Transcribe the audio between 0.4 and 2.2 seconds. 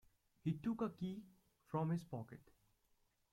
He took a key from his